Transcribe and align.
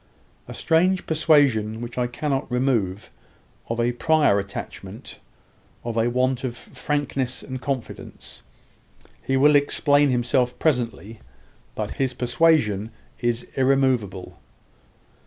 A 0.47 0.53
strange 0.55 1.05
persuasion 1.05 1.79
which 1.79 1.95
I 1.95 2.07
cannot 2.07 2.51
remove, 2.51 3.11
of 3.69 3.79
a 3.79 3.91
prior 3.91 4.39
attachment 4.39 5.19
of 5.83 5.95
a 5.95 6.09
want 6.09 6.43
of 6.43 6.57
frankness 6.57 7.43
and 7.43 7.61
confidence. 7.61 8.41
He 9.21 9.37
will 9.37 9.55
explain 9.55 10.09
himself 10.09 10.57
presently. 10.57 11.19
But 11.75 11.91
his 12.01 12.15
persuasion 12.15 12.89
is 13.19 13.45
irremoveable." 13.55 14.39